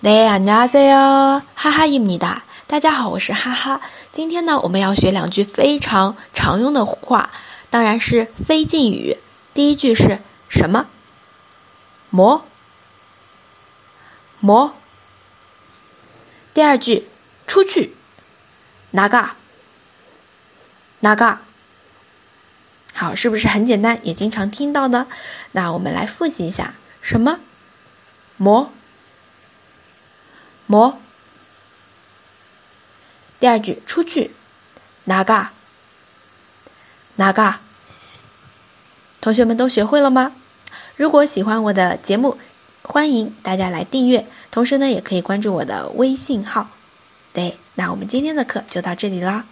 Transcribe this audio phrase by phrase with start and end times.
[0.00, 3.80] 네안녕하세요하하입니다大家好，我是哈哈。
[4.12, 7.30] 今天呢，我们要学两句非常常用的话，
[7.68, 9.16] 当然是非敬语。
[9.52, 10.86] 第一句是什么？
[12.12, 12.42] 뭐？
[14.40, 14.72] 뭐？
[16.54, 17.08] 第二句
[17.46, 17.96] 出去，
[18.92, 19.30] 나 가？
[21.02, 21.38] 나 가？
[22.94, 23.98] 好，是不是很简单？
[24.02, 25.08] 也经常听到呢？
[25.52, 27.40] 那我们来复习一下，什么？
[28.40, 28.68] 뭐？
[30.67, 30.99] 么？
[33.39, 34.31] 第二句出去，
[35.03, 35.49] 哪个？
[37.15, 37.55] 哪个？
[39.21, 40.33] 同学们都学会了吗？
[40.95, 42.37] 如果喜欢我的节目，
[42.83, 46.69] 欢迎大家来订阅，同时呢，也可以关注我的微信号。
[47.33, 49.45] 对，那我们今天的课就到这里了。